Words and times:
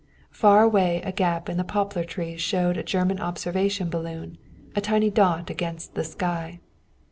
Far 0.31 0.63
away 0.63 0.99
a 1.03 1.11
gap 1.11 1.47
in 1.47 1.57
the 1.57 1.63
poplar 1.63 2.03
trees 2.03 2.41
showed 2.41 2.75
a 2.75 2.81
German 2.81 3.19
observation 3.19 3.87
balloon, 3.91 4.39
a 4.75 4.81
tiny 4.81 5.11
dot 5.11 5.51
against 5.51 5.93
the 5.93 6.03
sky. 6.03 6.59